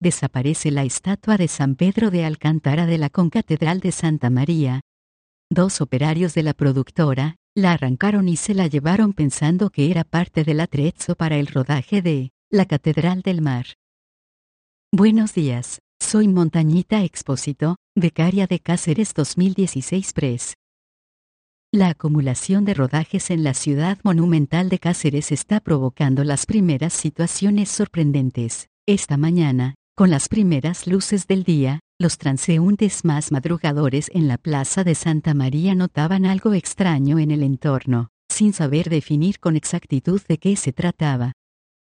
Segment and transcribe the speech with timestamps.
[0.00, 4.80] desaparece la estatua de San Pedro de Alcántara de la Concatedral de Santa María.
[5.50, 10.44] Dos operarios de la productora, la arrancaron y se la llevaron pensando que era parte
[10.44, 13.66] del atrezzo para el rodaje de La Catedral del Mar.
[14.92, 20.54] Buenos días, soy Montañita Expósito, becaria de Cáceres 2016 Press.
[21.72, 27.68] La acumulación de rodajes en la ciudad monumental de Cáceres está provocando las primeras situaciones
[27.68, 28.68] sorprendentes.
[28.86, 34.82] Esta mañana, con las primeras luces del día, los transeúntes más madrugadores en la plaza
[34.82, 40.38] de Santa María notaban algo extraño en el entorno, sin saber definir con exactitud de
[40.38, 41.34] qué se trataba.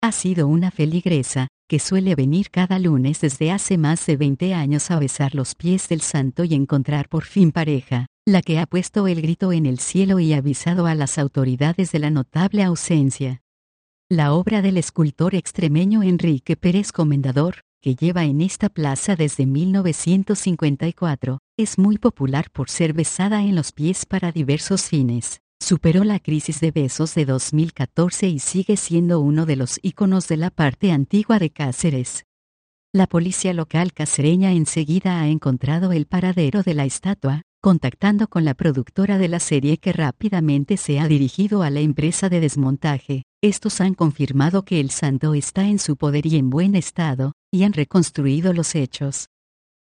[0.00, 4.90] Ha sido una feligresa, que suele venir cada lunes desde hace más de 20 años
[4.90, 9.08] a besar los pies del santo y encontrar por fin pareja, la que ha puesto
[9.08, 13.42] el grito en el cielo y avisado a las autoridades de la notable ausencia.
[14.08, 21.38] La obra del escultor extremeño Enrique Pérez Comendador, que lleva en esta plaza desde 1954,
[21.56, 25.40] es muy popular por ser besada en los pies para diversos fines.
[25.58, 30.36] Superó la crisis de besos de 2014 y sigue siendo uno de los íconos de
[30.36, 32.24] la parte antigua de Cáceres.
[32.92, 38.54] La policía local cacereña enseguida ha encontrado el paradero de la estatua, contactando con la
[38.54, 43.22] productora de la serie que rápidamente se ha dirigido a la empresa de desmontaje.
[43.42, 47.62] Estos han confirmado que el santo está en su poder y en buen estado, y
[47.62, 49.28] han reconstruido los hechos.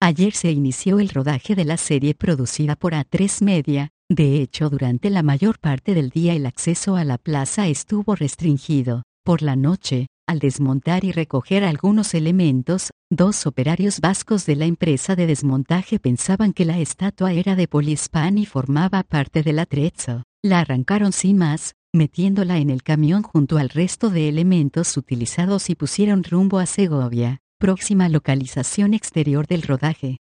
[0.00, 5.10] Ayer se inició el rodaje de la serie producida por A3 Media, de hecho durante
[5.10, 9.04] la mayor parte del día el acceso a la plaza estuvo restringido.
[9.24, 15.14] Por la noche, al desmontar y recoger algunos elementos, dos operarios vascos de la empresa
[15.14, 20.24] de desmontaje pensaban que la estatua era de Polispan y formaba parte del atrezzo.
[20.42, 25.74] La arrancaron sin más, metiéndola en el camión junto al resto de elementos utilizados y
[25.74, 30.18] pusieron rumbo a Segovia, próxima localización exterior del rodaje.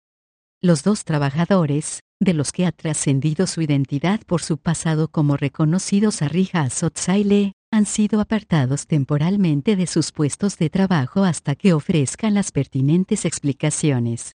[0.60, 6.20] Los dos trabajadores, de los que ha trascendido su identidad por su pasado como reconocidos
[6.20, 12.52] Arrija Azotzaile, han sido apartados temporalmente de sus puestos de trabajo hasta que ofrezcan las
[12.52, 14.34] pertinentes explicaciones.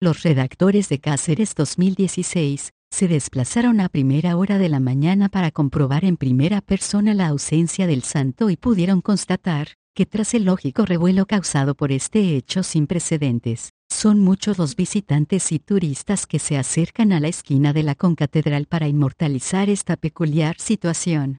[0.00, 6.04] Los redactores de Cáceres 2016 se desplazaron a primera hora de la mañana para comprobar
[6.04, 11.26] en primera persona la ausencia del santo y pudieron constatar que tras el lógico revuelo
[11.26, 17.12] causado por este hecho sin precedentes, son muchos los visitantes y turistas que se acercan
[17.12, 21.38] a la esquina de la concatedral para inmortalizar esta peculiar situación.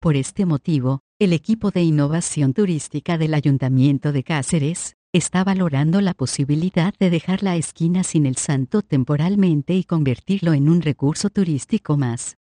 [0.00, 6.12] Por este motivo, el equipo de innovación turística del Ayuntamiento de Cáceres está valorando la
[6.12, 11.96] posibilidad de dejar la esquina sin el santo temporalmente y convertirlo en un recurso turístico
[11.96, 12.36] más.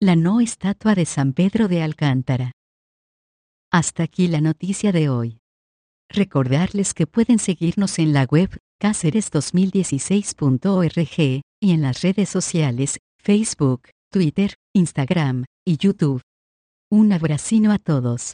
[0.00, 2.50] La no estatua de San Pedro de Alcántara.
[3.70, 5.38] Hasta aquí la noticia de hoy.
[6.08, 14.56] Recordarles que pueden seguirnos en la web cáceres2016.org y en las redes sociales, Facebook, Twitter,
[14.74, 16.22] Instagram y YouTube.
[16.90, 18.32] Un abracino a todos.